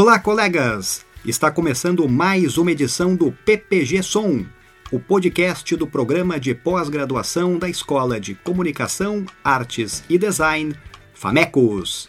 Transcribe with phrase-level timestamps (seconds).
[0.00, 1.04] Olá, colegas!
[1.26, 4.46] Está começando mais uma edição do PPG Som,
[4.92, 10.72] o podcast do programa de pós-graduação da Escola de Comunicação, Artes e Design,
[11.14, 12.08] FAMECOS.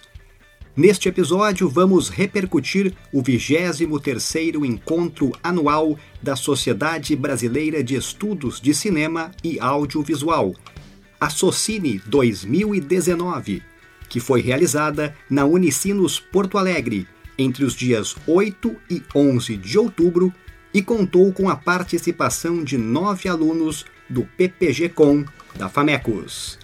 [0.77, 9.31] Neste episódio, vamos repercutir o 23º Encontro Anual da Sociedade Brasileira de Estudos de Cinema
[9.43, 10.53] e Audiovisual,
[11.19, 13.63] a Socine 2019,
[14.07, 17.07] que foi realizada na Unicinos Porto Alegre
[17.39, 20.33] entre os dias 8 e 11 de outubro
[20.73, 25.25] e contou com a participação de nove alunos do PPG-Com
[25.55, 26.59] da FAMECOS.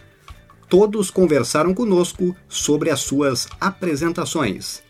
[0.70, 4.84] Todos conversaram conosco sobre as suas apresentações.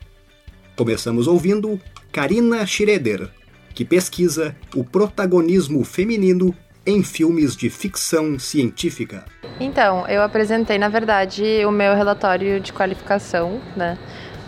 [0.75, 1.79] Começamos ouvindo
[2.11, 3.29] Karina Schroeder,
[3.73, 9.25] que pesquisa o protagonismo feminino em filmes de ficção científica.
[9.59, 13.97] Então, eu apresentei, na verdade, o meu relatório de qualificação, né?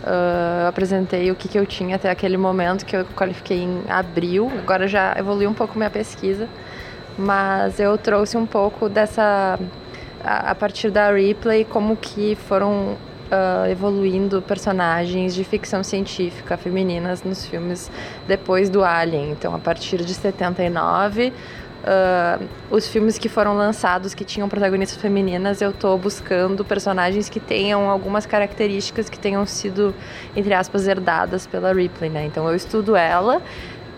[0.08, 4.50] Uh, apresentei o que, que eu tinha até aquele momento, que eu qualifiquei em abril.
[4.58, 6.48] Agora já evoluiu um pouco minha pesquisa,
[7.18, 9.58] mas eu trouxe um pouco dessa.
[10.24, 12.96] A, a partir da replay, como que foram
[13.28, 17.90] uh, evoluindo personagens de ficção científica femininas nos filmes
[18.26, 19.30] depois do Alien.
[19.30, 21.32] Então, a partir de 79
[21.78, 27.38] Uh, os filmes que foram lançados que tinham protagonistas femininas, eu estou buscando personagens que
[27.38, 29.94] tenham algumas características que tenham sido,
[30.34, 32.26] entre aspas, herdadas pela Ripley, né?
[32.26, 33.40] Então eu estudo ela,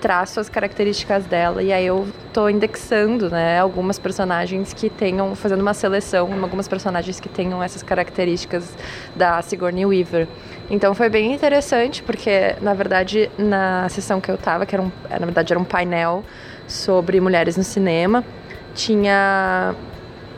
[0.01, 5.61] traço as características dela e aí eu estou indexando, né, algumas personagens que tenham, fazendo
[5.61, 8.75] uma seleção, algumas personagens que tenham essas características
[9.15, 10.27] da Sigourney Weaver.
[10.71, 14.91] Então foi bem interessante porque, na verdade, na sessão que eu estava, que era um,
[15.09, 16.25] na verdade era um painel
[16.71, 18.25] sobre mulheres no cinema.
[18.75, 19.75] Tinha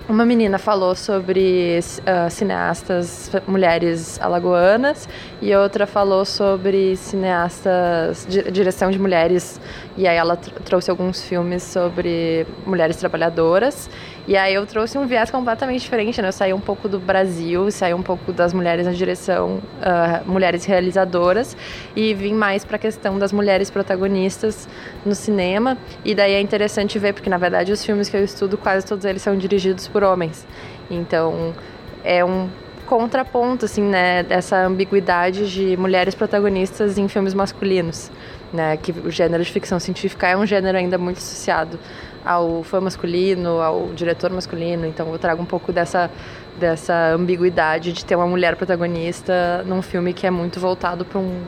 [0.08, 5.08] uma menina falou sobre uh, cineastas mulheres alagoanas
[5.40, 9.60] e outra falou sobre cineastas de direção de mulheres
[9.96, 13.88] e aí ela trouxe alguns filmes sobre mulheres trabalhadoras
[14.26, 16.28] e aí eu trouxe um viés completamente diferente, né?
[16.28, 20.64] Eu saí um pouco do Brasil, saí um pouco das mulheres na direção, uh, mulheres
[20.64, 21.56] realizadoras,
[21.96, 24.68] e vim mais para a questão das mulheres protagonistas
[25.04, 25.76] no cinema.
[26.04, 29.04] E daí é interessante ver, porque na verdade os filmes que eu estudo, quase todos
[29.04, 30.46] eles são dirigidos por homens.
[30.88, 31.52] Então
[32.04, 32.48] é um
[32.86, 34.22] contraponto, assim, né?
[34.22, 38.10] Dessa ambiguidade de mulheres protagonistas em filmes masculinos,
[38.52, 38.76] né?
[38.76, 41.78] Que o gênero de ficção científica é um gênero ainda muito associado
[42.24, 44.86] ao fã masculino, ao diretor masculino.
[44.86, 46.10] Então eu trago um pouco dessa
[46.58, 51.42] dessa ambiguidade de ter uma mulher protagonista num filme que é muito voltado para um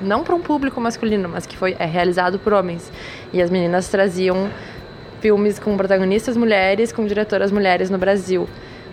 [0.00, 2.90] não para um público masculino, mas que foi é realizado por homens.
[3.32, 4.48] E as meninas traziam
[5.20, 8.48] filmes com protagonistas mulheres, com diretoras mulheres no Brasil.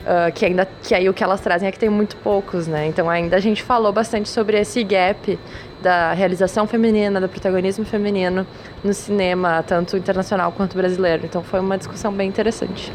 [0.06, 2.86] Uh, que ainda que aí o que elas trazem é que tem muito poucos, né?
[2.86, 5.40] Então ainda a gente falou bastante sobre esse gap
[5.82, 8.46] da realização feminina, do protagonismo feminino
[8.84, 11.26] no cinema, tanto internacional quanto brasileiro.
[11.26, 12.94] Então foi uma discussão bem interessante.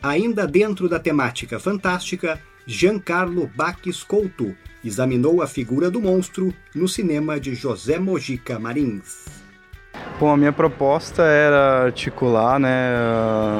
[0.00, 7.40] Ainda dentro da temática fantástica, Giancarlo Baques Couto examinou a figura do monstro no cinema
[7.40, 9.41] de José Mojica Marins.
[10.22, 12.70] Bom, a minha proposta era articular né,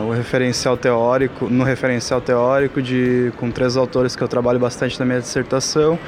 [0.06, 5.04] o referencial teórico, no referencial teórico de, com três autores que eu trabalho bastante na
[5.04, 5.98] minha dissertação,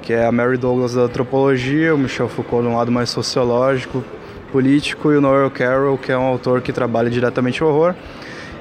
[0.00, 4.02] que é a Mary Douglas da antropologia, o Michel Foucault de um lado mais sociológico,
[4.50, 7.94] político, e o Noel Carroll, que é um autor que trabalha diretamente o horror.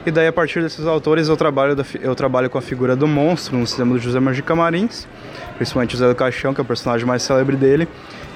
[0.05, 3.57] E daí, a partir desses autores, eu trabalho, eu trabalho com a figura do monstro
[3.57, 5.07] no cinema do José Mojica Marins,
[5.55, 7.87] principalmente José do Caixão, que é o personagem mais célebre dele,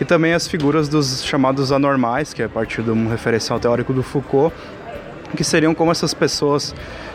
[0.02, 3.94] e também as figuras dos chamados anormais, que é a partir de um referencial teórico
[3.94, 4.52] do Foucault,
[5.38, 6.74] que seriam como essas pessoas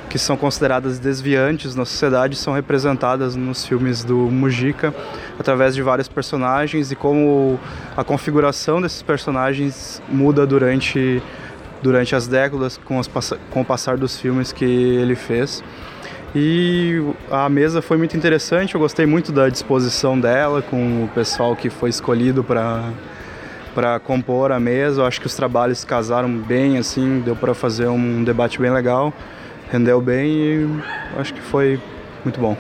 [0.09, 4.95] que são consideradas desviantes na sociedade são representadas nos filmes do Mujica
[5.37, 7.59] através de vários personagens e como
[7.97, 11.21] a configuração desses personagens muda durante
[11.83, 13.09] durante as décadas com, as,
[13.51, 15.63] com o passar dos filmes que ele fez.
[16.39, 21.56] E a mesa foi muito interessante, eu gostei muito da disposição dela com o pessoal
[21.56, 22.91] que foi escolhido para
[23.75, 25.00] para compor a mesa.
[25.00, 29.15] Eu acho que os trabalhos casaram bem, assim, deu para fazer um debate bem legal,
[29.73, 30.69] rendeu bem e
[31.19, 31.81] acho que foi
[32.23, 32.55] muito bom.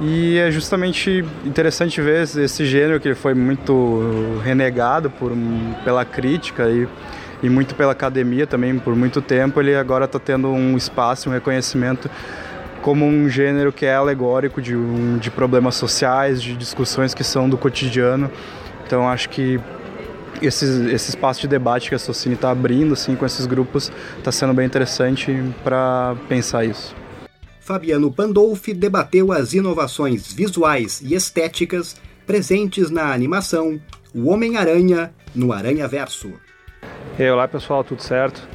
[0.00, 5.32] E é justamente interessante ver esse gênero que foi muito renegado por,
[5.84, 6.86] pela crítica e,
[7.42, 9.60] e muito pela academia também por muito tempo.
[9.60, 12.08] Ele agora está tendo um espaço, um reconhecimento
[12.88, 17.46] como um gênero que é alegórico de, um, de problemas sociais, de discussões que são
[17.46, 18.30] do cotidiano.
[18.86, 19.60] Então acho que
[20.40, 24.32] esse, esse espaço de debate que a Socini está abrindo assim, com esses grupos está
[24.32, 26.96] sendo bem interessante para pensar isso.
[27.60, 31.94] Fabiano Pandolfi debateu as inovações visuais e estéticas
[32.26, 33.78] presentes na animação
[34.14, 36.32] O Homem-Aranha no Aranha Verso.
[37.18, 38.48] E olá pessoal, tudo certo?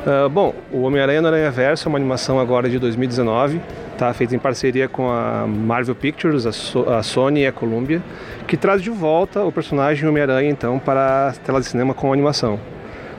[0.00, 3.60] Uh, bom, o Homem-Aranha no Aranha Verso é uma animação agora de 2019,
[3.98, 4.14] tá?
[4.14, 8.00] feita em parceria com a Marvel Pictures, a, so a Sony e a Columbia,
[8.46, 12.58] que traz de volta o personagem Homem-Aranha então para a tela de cinema com animação.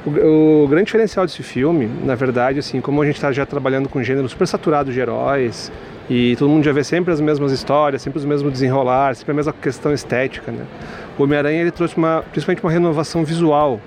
[0.04, 3.88] O, o, grande diferencial desse filme, na verdade, assim, como a gente está já trabalhando
[3.88, 5.72] com gênero super saturado de heróis
[6.10, 9.36] e todo mundo já vê sempre as mesmas histórias, sempre os mesmos desenrolar, sempre a
[9.36, 10.66] mesma questão estética, né?
[11.16, 13.80] O Homem-Aranha ele trouxe uma, principalmente uma renovação visual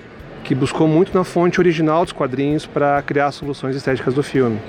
[0.45, 4.61] que buscou muito na fonte original dos quadrinhos para criar soluções estéticas do filme.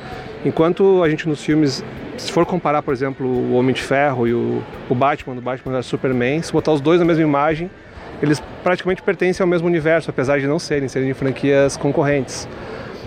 [0.46, 1.84] Enquanto a gente nos filmes,
[2.18, 5.74] se for comparar, por exemplo, o Homem de Ferro e o, o Batman, do Batman
[5.74, 7.70] da Superman, se botar os dois na mesma imagem,
[8.22, 12.48] eles praticamente pertencem ao mesmo universo, apesar de não serem, serem de franquias concorrentes.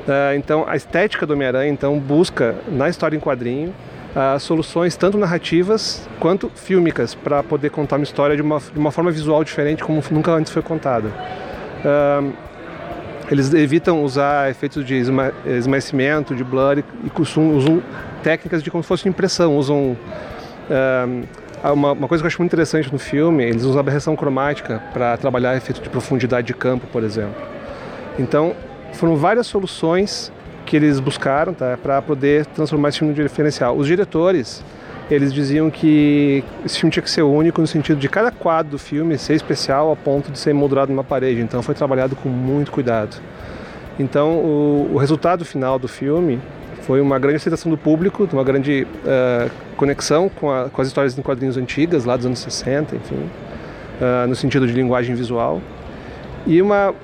[0.06, 3.74] Uh, então, a estética do Homem-Aranha então busca na história em quadrinho
[4.14, 8.90] uh, soluções tanto narrativas quanto fílmicas para poder contar uma história de uma, de uma
[8.90, 11.08] forma visual diferente como nunca antes foi contada.
[11.84, 12.47] Uh,
[13.30, 17.82] eles evitam usar efeitos de esma esmaecimento, de blur e, e usam
[18.22, 19.96] técnicas de como se fosse impressão, usam
[21.62, 24.82] ah, uma, uma, coisa que eu acho muito interessante no filme, eles usam aberração cromática
[24.92, 27.42] para trabalhar efeito de profundidade de campo, por exemplo.
[28.18, 28.54] Então,
[28.92, 30.32] foram várias soluções
[30.64, 33.76] que eles buscaram tá, para poder transformar esse filme em diferencial.
[33.76, 34.62] Os diretores,
[35.10, 38.78] eles diziam que esse filme tinha que ser único no sentido de cada quadro do
[38.78, 41.40] filme ser especial a ponto de ser moldurado numa parede.
[41.40, 43.16] Então, foi trabalhado com muito cuidado.
[43.98, 46.38] Então, o, o resultado final do filme
[46.82, 51.18] foi uma grande aceitação do público, uma grande uh, conexão com, a, com, as histórias
[51.18, 55.60] em quadrinhos antigas, lá dos anos 60, enfim, uh, no sentido de linguagem visual.
[56.46, 56.94] E uma,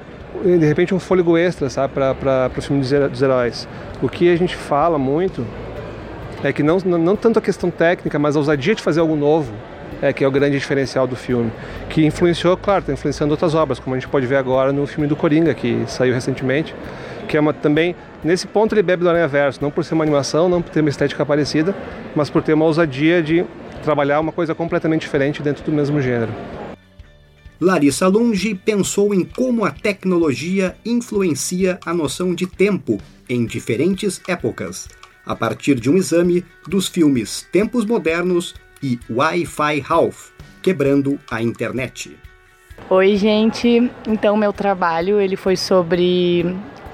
[0.42, 3.68] de repente, um fôlego extra para o filme dos heróis.
[4.00, 5.44] O que a gente fala muito
[6.48, 9.52] é que não, não tanto a questão técnica, mas a ousadia de fazer algo novo,
[10.02, 11.50] é que é o grande diferencial do filme,
[11.88, 15.06] que influenciou, claro, está influenciando outras obras, como a gente pode ver agora no filme
[15.06, 16.74] do Coringa, que saiu recentemente,
[17.28, 20.04] que é uma, também, nesse ponto ele bebe do Aranha Verso, não por ser uma
[20.04, 21.74] animação, não por ter uma estética parecida,
[22.14, 23.44] mas por ter uma ousadia de
[23.82, 26.32] trabalhar uma coisa completamente diferente dentro do mesmo gênero.
[27.60, 32.98] Larissa Lunge pensou em como a tecnologia influencia a noção de tempo
[33.28, 34.88] em diferentes épocas,
[35.26, 40.30] a partir de um exame dos filmes Tempos Modernos e Wi-Fi Half,
[40.62, 42.16] quebrando a internet.
[42.90, 43.90] Oi, gente.
[44.06, 46.44] Então, meu trabalho ele foi sobre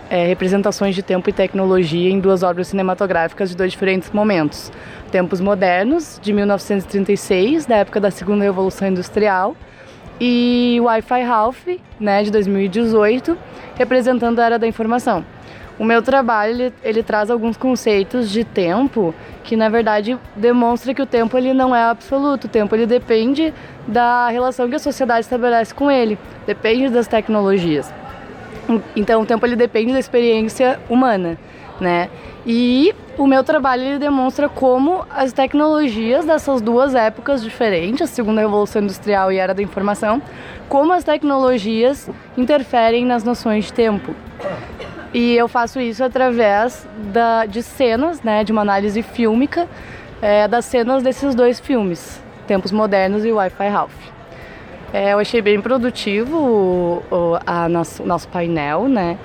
[0.08, 4.70] é, representações de tempo e tecnologia em duas obras cinematográficas de dois diferentes momentos.
[5.10, 9.56] Tempos Modernos, de 1936, da época da Segunda Revolução Industrial,
[10.20, 11.66] e Wi-Fi Half,
[11.98, 13.36] né, de 2018,
[13.76, 15.24] representando a Era da Informação.
[15.80, 21.00] O meu trabalho ele, ele, traz alguns conceitos de tempo que na verdade demonstra que
[21.00, 22.44] o tempo ele não é absoluto.
[22.44, 23.54] O tempo ele depende
[23.88, 27.90] da relação que a sociedade estabelece com ele, depende das tecnologias.
[28.94, 31.38] Então, o tempo ele depende da experiência humana,
[31.80, 32.10] né?
[32.46, 38.42] E o meu trabalho ele demonstra como as tecnologias dessas duas épocas diferentes, a segunda
[38.42, 40.20] revolução industrial e a era da informação,
[40.68, 44.14] como as tecnologias interferem nas noções de tempo.
[45.12, 49.68] E eu faço isso através da, de cenas, né, de uma análise fílmica
[50.22, 54.10] é, das cenas desses dois filmes, Tempos Modernos e Wi-Fi Ralph.
[54.92, 59.18] É, eu achei bem produtivo o, o a nosso, nosso painel, né?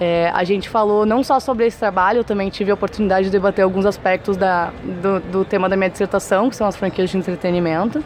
[0.00, 3.30] É, a gente falou não só sobre esse trabalho, eu também tive a oportunidade de
[3.30, 4.70] debater alguns aspectos da,
[5.02, 8.02] do, do tema da minha dissertação, que são as franquias de entretenimento.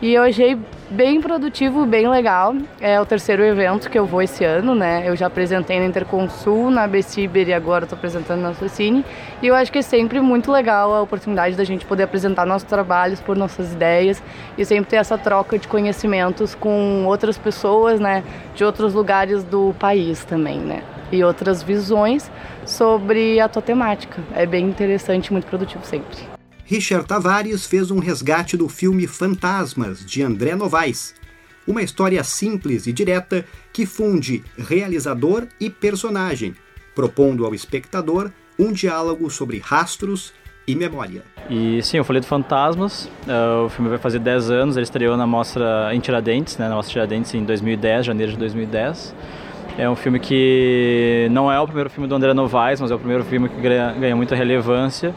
[0.00, 0.56] E eu achei
[0.90, 2.54] bem produtivo, bem legal.
[2.80, 5.02] É o terceiro evento que eu vou esse ano, né?
[5.06, 9.04] Eu já apresentei na Interconsul, na Beciber e agora estou apresentando na Socine.
[9.42, 12.68] E eu acho que é sempre muito legal a oportunidade da gente poder apresentar nossos
[12.68, 14.22] trabalhos, por nossas ideias
[14.56, 18.22] e sempre ter essa troca de conhecimentos com outras pessoas, né?
[18.54, 20.82] De outros lugares do país também, né?
[21.10, 22.30] E outras visões
[22.64, 24.22] sobre a tua temática.
[24.34, 26.33] É bem interessante muito produtivo sempre.
[26.66, 31.14] Richard Tavares fez um resgate do filme Fantasmas, de André Novaes.
[31.66, 36.54] Uma história simples e direta que funde realizador e personagem,
[36.94, 40.32] propondo ao espectador um diálogo sobre rastros
[40.66, 41.22] e memória.
[41.50, 45.18] E sim, eu falei do Fantasmas, uh, o filme vai fazer 10 anos, ele estreou
[45.18, 49.14] na mostra em Tiradentes, né, na mostra Tiradentes em 2010, janeiro de 2010.
[49.76, 52.98] É um filme que não é o primeiro filme do André Novaes, mas é o
[52.98, 55.14] primeiro filme que ganha, ganha muita relevância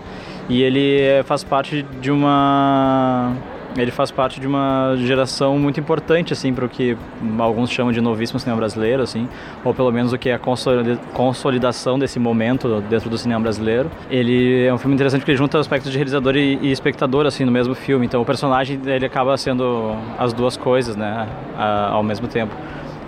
[0.50, 3.34] e ele faz parte de uma
[3.76, 6.98] ele faz parte de uma geração muito importante assim para o que
[7.38, 9.30] alguns chamam de novíssimo cinema brasileiro assim
[9.64, 10.40] ou pelo menos o que é a
[11.14, 13.92] consolidação desse momento dentro do cinema brasileiro.
[14.10, 17.76] Ele é um filme interessante porque junta aspectos de realizador e espectador assim no mesmo
[17.76, 18.06] filme.
[18.06, 21.28] Então o personagem ele acaba sendo as duas coisas né
[21.58, 22.56] ao mesmo tempo.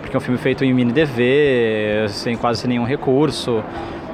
[0.02, 3.64] Porque é um filme feito em mini DV, sem quase nenhum recurso.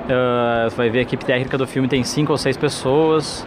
[0.06, 3.46] Uh, você vai ver a equipe técnica do filme tem cinco ou seis pessoas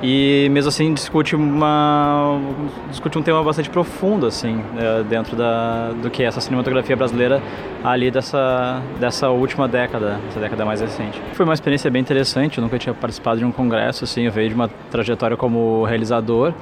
[0.00, 2.40] e mesmo assim discute uma
[2.88, 7.42] discute um tema bastante profundo assim é, dentro da do que é essa cinematografia brasileira
[7.82, 11.20] ali dessa dessa última década essa década mais recente.
[11.32, 14.50] Foi uma experiência bem interessante eu nunca tinha participado de um congresso assim eu veio
[14.50, 16.54] de uma trajetória como realizador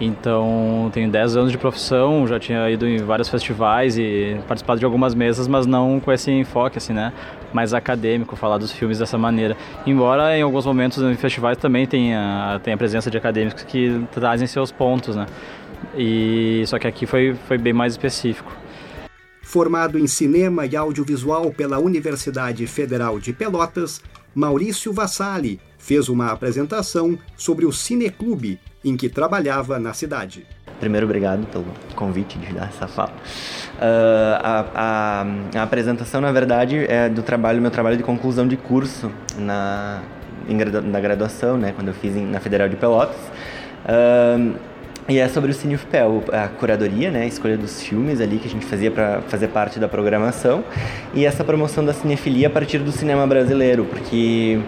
[0.00, 4.84] então, tenho 10 anos de profissão, já tinha ido em vários festivais e participado de
[4.84, 7.12] algumas mesas, mas não com esse enfoque assim, né,
[7.54, 9.56] mais acadêmico, falar dos filmes dessa maneira.
[9.86, 14.46] Embora em alguns momentos em festivais também tenha, tenha a presença de acadêmicos que trazem
[14.46, 15.26] seus pontos, né?
[15.96, 18.52] E só que aqui foi foi bem mais específico.
[19.42, 24.00] Formado em cinema e audiovisual pela Universidade Federal de Pelotas,
[24.34, 30.46] Maurício Vassali fez uma apresentação sobre o Cineclube, em que trabalhava na cidade.
[30.78, 31.64] Primeiro, obrigado pelo
[31.94, 33.12] convite de dar essa fala.
[33.76, 35.26] Uh, a, a,
[35.60, 40.02] a, apresentação, na verdade, é do trabalho, meu trabalho de conclusão de curso na,
[40.48, 43.16] em, na graduação, né, quando eu fiz em, na Federal de Pelotas.
[43.84, 44.73] Uh,
[45.06, 48.48] e é sobre o Cine UFPEL, a curadoria, né, a escolha dos filmes ali que
[48.48, 50.64] a gente fazia para fazer parte da programação
[51.12, 54.58] e essa promoção da cinefilia a partir do cinema brasileiro, porque,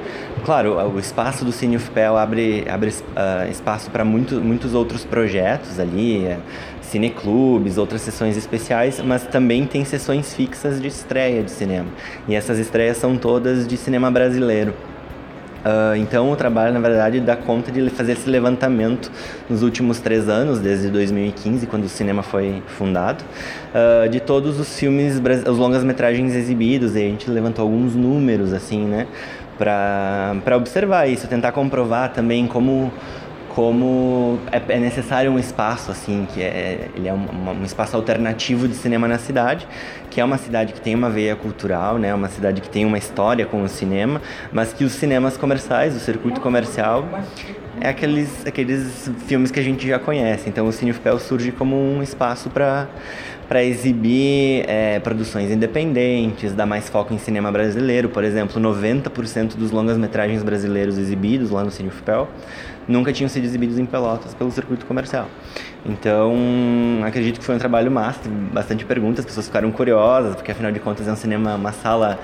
[0.44, 5.80] claro, o espaço do Cine UFPEL abre, abre uh, espaço para muito, muitos outros projetos
[5.80, 6.38] ali, é,
[6.82, 11.88] cineclubes, outras sessões especiais, mas também tem sessões fixas de estreia de cinema.
[12.28, 14.74] E essas estreias são todas de cinema brasileiro.
[15.66, 19.10] Uh, então o trabalho, na verdade, dá conta de fazer esse levantamento
[19.50, 23.24] nos últimos três anos, desde 2015, quando o cinema foi fundado,
[23.74, 28.84] uh, de todos os filmes, os longas-metragens exibidos, e a gente levantou alguns números, assim,
[28.84, 29.08] né,
[29.58, 32.92] para observar isso, tentar comprovar também como
[33.56, 38.68] como é, é, necessário um espaço assim que é ele é um, um, espaço alternativo
[38.68, 39.66] de cinema na cidade
[40.10, 42.98] que é uma cidade que tem uma veia cultural né uma cidade que tem uma
[42.98, 44.20] história com o cinema
[44.52, 47.08] mas que os cinemas comerciais o circuito comercial
[47.80, 50.48] é aqueles aqueles filmes que a gente já conhece.
[50.48, 52.88] Então o Cine UFPEL surge como um espaço para
[53.48, 58.08] para exibir é, produções independentes, dar mais foco em cinema brasileiro.
[58.08, 62.28] Por exemplo, 90% dos longas-metragens brasileiros exibidos lá no Cine UFPEL
[62.88, 65.28] nunca tinham sido exibidos em Pelotas pelo circuito comercial.
[65.84, 66.34] Então,
[67.04, 68.20] acredito que foi um trabalho massa,
[68.52, 72.18] bastante perguntas, as pessoas ficaram curiosas, porque afinal de contas é um cinema, uma sala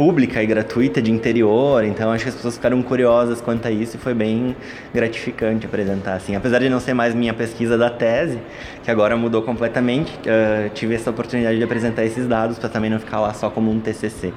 [0.00, 3.96] pública e gratuita de interior, então acho que as pessoas ficaram curiosas quanto a isso
[3.96, 4.56] e foi bem
[4.94, 6.34] gratificante apresentar assim.
[6.34, 8.38] Apesar de não ser mais minha pesquisa da tese,
[8.82, 12.98] que agora mudou completamente, uh, tive essa oportunidade de apresentar esses dados para também não
[12.98, 14.32] ficar lá só como um TCC.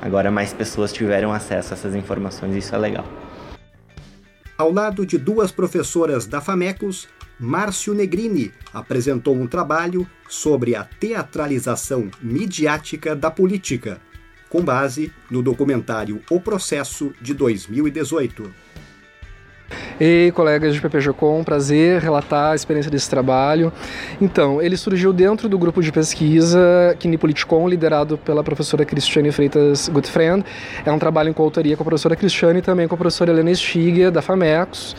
[0.00, 3.04] Agora mais pessoas tiveram acesso a essas informações e isso é legal.
[4.56, 7.08] Ao lado de duas professoras da FAMECOS,
[7.40, 14.00] Márcio Negrini apresentou um trabalho sobre a teatralização midiática da política,
[14.48, 18.68] com base no documentário O Processo de 2018.
[20.00, 23.72] Ei, colegas de PPG-Com, prazer relatar a experiência desse trabalho.
[24.20, 30.44] Então, ele surgiu dentro do grupo de pesquisa Kinipoliticon, liderado pela professora Cristiane Freitas Gutfriend.
[30.86, 33.54] É um trabalho em coautoria com a professora Cristiane e também com a professora Helena
[33.54, 34.96] Stiga, da FAMECOS.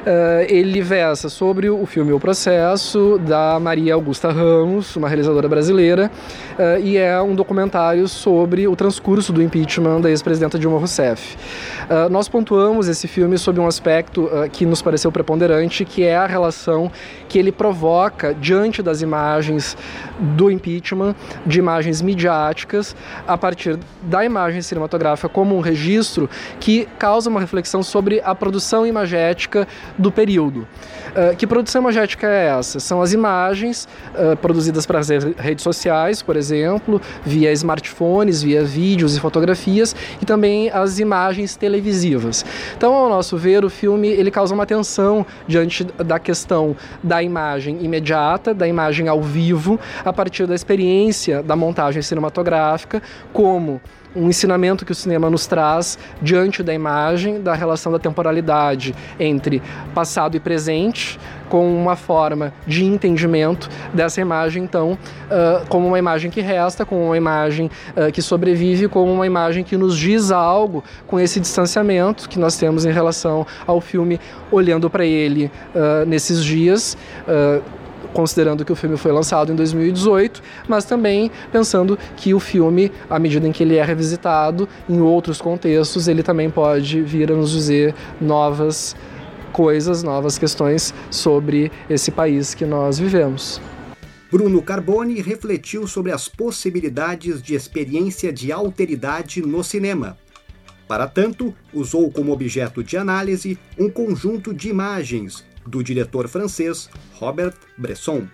[0.00, 6.10] Uh, ele versa sobre o filme O Processo, da Maria Augusta Ramos, uma realizadora brasileira,
[6.58, 11.36] uh, e é um documentário sobre o transcurso do impeachment da ex-presidenta Dilma Rousseff.
[11.84, 16.26] Uh, nós pontuamos esse filme sob um aspecto que nos pareceu preponderante, que é a
[16.26, 16.90] relação
[17.28, 19.76] que ele provoca diante das imagens
[20.18, 21.14] do impeachment,
[21.44, 22.96] de imagens midiáticas,
[23.28, 26.28] a partir da imagem cinematográfica como um registro
[26.58, 29.68] que causa uma reflexão sobre a produção imagética
[30.00, 30.66] do período.
[31.10, 32.80] Uh, que produção imagética é essa?
[32.80, 39.16] São as imagens uh, produzidas para as redes sociais, por exemplo, via smartphones, via vídeos
[39.16, 42.44] e fotografias, e também as imagens televisivas.
[42.76, 47.84] Então, ao nosso ver, o filme ele causa uma tensão diante da questão da imagem
[47.84, 53.02] imediata, da imagem ao vivo, a partir da experiência da montagem cinematográfica,
[53.32, 53.80] como
[54.14, 59.62] um ensinamento que o cinema nos traz diante da imagem, da relação da temporalidade entre
[59.90, 61.18] passado e presente,
[61.48, 67.04] com uma forma de entendimento dessa imagem, então, uh, como uma imagem que resta, como
[67.06, 72.28] uma imagem uh, que sobrevive, como uma imagem que nos diz algo com esse distanciamento
[72.28, 74.20] que nós temos em relação ao filme,
[74.50, 76.96] olhando para ele uh, nesses dias
[78.12, 83.18] considerando que o filme foi lançado em 2018, mas também pensando que o filme, à
[83.18, 87.50] medida em que ele é revisitado em outros contextos, ele também pode vir a nos
[87.50, 88.96] dizer novas
[89.50, 93.60] coisas, novas questões sobre esse país que nós vivemos.
[94.30, 100.16] Bruno Carboni refletiu sobre as possibilidades de experiência de alteridade no cinema.
[100.86, 107.54] Para tanto, usou como objeto de análise um conjunto de imagens do diretor francês Robert
[107.76, 108.26] Bresson.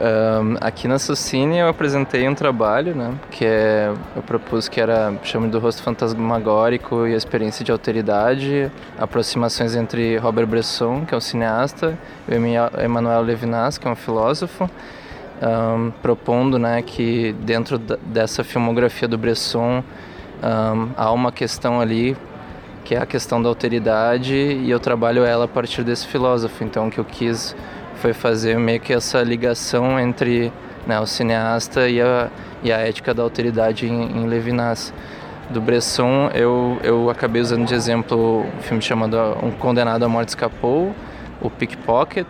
[0.00, 5.12] Um, aqui na Socine eu apresentei um trabalho, né, que é, eu propus que era
[5.22, 11.16] chame do rosto fantasmagórico e a experiência de alteridade, aproximações entre Robert Bresson, que é
[11.18, 14.70] um cineasta, e Emmanuel Levinas, que é um filósofo,
[15.42, 19.84] um, propondo, né, que dentro dessa filmografia do Bresson
[20.42, 22.16] um, há uma questão ali
[22.84, 26.64] que é a questão da alteridade e eu trabalho ela a partir desse filósofo.
[26.64, 27.54] Então, que eu quis
[28.00, 30.50] foi fazer meio que essa ligação entre
[30.86, 32.30] né, o cineasta e a,
[32.62, 34.92] e a ética da alteridade em, em Levinas.
[35.50, 40.28] Do Bresson, eu, eu acabei usando de exemplo um filme chamado Um Condenado à Morte
[40.28, 40.94] Escapou,
[41.42, 42.26] o Pickpocket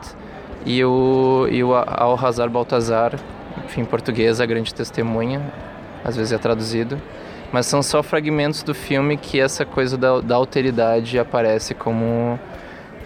[0.64, 3.12] e o, e o Alhazar Baltazar,
[3.64, 5.40] enfim, em português, A Grande Testemunha,
[6.02, 7.00] às vezes é traduzido.
[7.52, 12.40] Mas são só fragmentos do filme que essa coisa da, da alteridade aparece como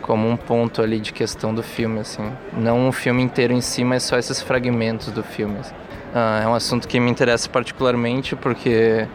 [0.05, 2.31] como um ponto ali de questão do filme, assim.
[2.53, 5.59] Não o filme inteiro em si, mas só esses fragmentos do filme.
[5.59, 5.75] Assim.
[6.15, 9.09] Ah, é um assunto que me interessa particularmente porque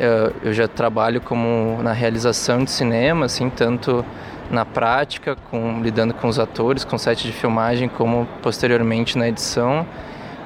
[0.00, 4.02] eu, eu, já trabalho como na realização de cinema, assim, tanto
[4.50, 9.86] na prática, com, lidando com os atores, com set de filmagem, como posteriormente na edição.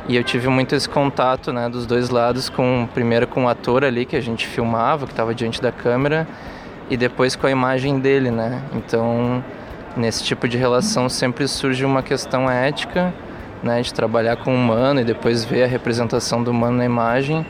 [0.09, 3.85] E eu tive muito esse contato, né, dos dois lados, com primeiro com o ator
[3.85, 6.27] ali que a gente filmava, que estava diante da câmera,
[6.91, 8.61] e depois com a imagem dele, né?
[8.75, 9.45] Então,
[9.97, 13.13] nesse tipo de relação sempre surge uma questão ética,
[13.63, 17.45] né, de trabalhar com o humano e depois ver a representação do humano na imagem.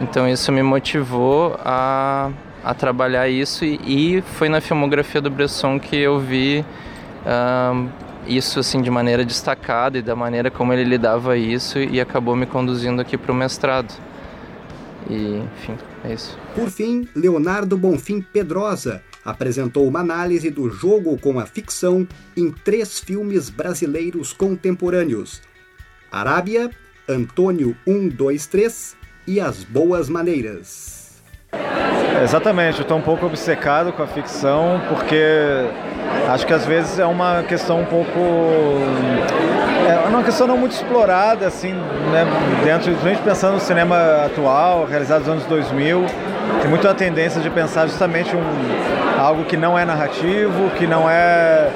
[0.00, 2.30] Então isso me motivou a,
[2.64, 6.64] a trabalhar isso e, e foi na filmografia do Bresson que eu vi
[7.26, 7.88] uh,
[8.26, 12.46] isso assim de maneira destacada e da maneira como ele lidava isso e acabou me
[12.46, 13.92] conduzindo aqui para o mestrado.
[15.08, 16.38] E, enfim, é isso.
[16.54, 22.06] Por fim, Leonardo Bonfim Pedrosa apresentou uma análise do jogo com a ficção
[22.36, 25.42] em três filmes brasileiros contemporâneos:
[26.10, 26.70] Arábia,
[27.08, 31.22] Antônio 123 e As Boas Maneiras.
[32.22, 35.22] Exatamente, eu estou um pouco obcecado com a ficção porque
[36.28, 38.18] acho que às vezes é uma questão um pouco.
[39.88, 42.26] É uma questão não muito explorada, assim, né,
[42.64, 46.04] dentro, gente pensando no cinema atual, realizado nos anos 2000,
[46.60, 48.42] tem muito a tendência de pensar justamente um,
[49.18, 51.70] algo que não é narrativo, que não é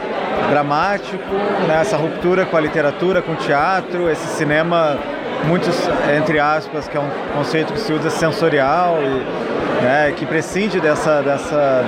[0.51, 1.35] dramático,
[1.67, 4.99] né, essa ruptura com a literatura, com o teatro, esse cinema
[5.47, 5.77] muitos
[6.17, 11.21] entre aspas que é um conceito que se usa sensorial e né, que prescinde dessa
[11.21, 11.85] dessa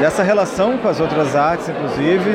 [0.00, 2.30] dessa relação com as outras artes inclusive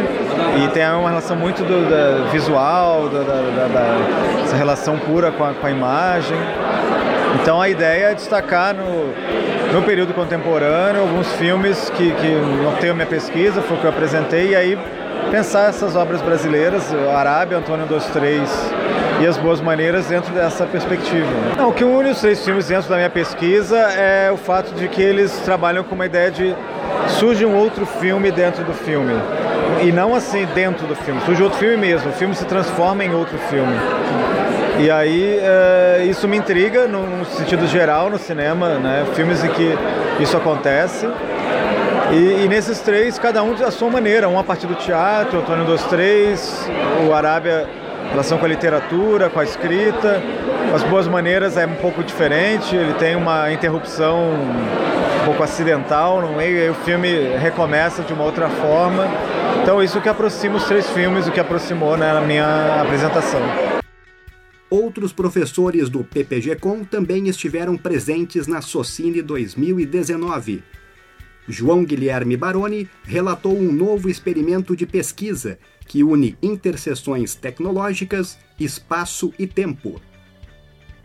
[0.64, 5.44] e tem uma relação muito do, da, visual da, da, da, essa relação pura com
[5.44, 6.38] a, com a imagem
[7.42, 9.14] então a ideia é destacar no,
[9.74, 14.50] no período contemporâneo alguns filmes que, que norteiam minha pesquisa, foi o que eu apresentei,
[14.50, 14.78] e aí
[15.30, 18.50] pensar essas obras brasileiras, Arábia, Antônio dos Três
[19.22, 21.28] e As Boas Maneiras dentro dessa perspectiva.
[21.58, 24.88] Não, o que une os três filmes dentro da minha pesquisa é o fato de
[24.88, 26.56] que eles trabalham com uma ideia de
[27.08, 29.14] surge um outro filme dentro do filme.
[29.84, 33.14] E não assim dentro do filme, surge outro filme mesmo, o filme se transforma em
[33.14, 33.76] outro filme.
[34.80, 39.06] E aí é, isso me intriga no, sentido geral no cinema, né?
[39.14, 39.78] Filmes em que
[40.20, 41.08] isso acontece.
[42.12, 45.66] E, e, nesses três, cada um a sua maneira, um a partir do teatro, Antônio
[45.66, 46.70] dos Três,
[47.06, 47.68] o Arábia,
[48.12, 50.22] relação com a literatura, com a escrita.
[50.74, 54.20] As Boas Maneiras é um pouco diferente, ele tem uma interrupção
[55.22, 59.08] um pouco acidental no meio, e aí o filme recomeça de uma outra forma.
[59.68, 63.42] Então isso que aproxima os três filmes, o que aproximou né, na minha apresentação.
[64.70, 70.64] Outros professores do PPG-Com também estiveram presentes na Socine 2019.
[71.50, 79.46] João Guilherme Baroni relatou um novo experimento de pesquisa que une interseções tecnológicas, espaço e
[79.46, 80.02] tempo.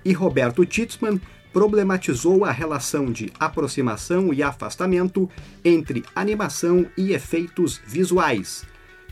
[0.04, 1.20] E Roberto Titzman
[1.52, 5.28] problematizou a relação de aproximação e afastamento
[5.64, 8.64] entre animação e efeitos visuais,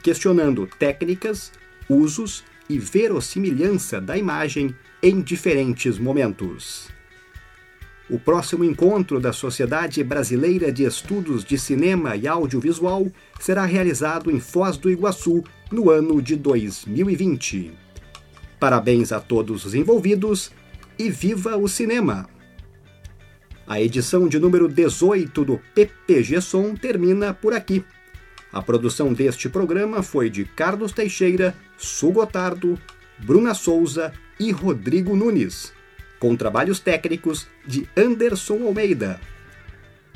[0.03, 1.53] questionando técnicas,
[1.88, 6.88] usos e verossimilhança da imagem em diferentes momentos.
[8.09, 13.07] O próximo encontro da Sociedade Brasileira de Estudos de Cinema e Audiovisual
[13.38, 17.72] será realizado em Foz do Iguaçu no ano de 2020.
[18.59, 20.50] Parabéns a todos os envolvidos
[21.01, 22.29] e viva o cinema!
[23.67, 27.83] A edição de número 18 do PPG Som termina por aqui.
[28.53, 32.79] A produção deste programa foi de Carlos Teixeira, Su Gotardo,
[33.19, 35.73] Bruna Souza e Rodrigo Nunes,
[36.19, 39.19] com trabalhos técnicos de Anderson Almeida.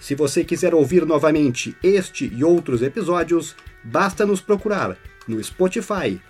[0.00, 6.20] Se você quiser ouvir novamente este e outros episódios, basta nos procurar no Spotify,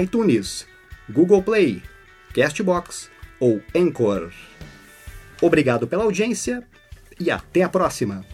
[0.00, 0.66] iTunes,
[1.08, 1.82] Google Play,
[2.34, 4.30] Castbox ou Anchor.
[5.40, 6.62] Obrigado pela audiência
[7.20, 8.33] e até a próxima!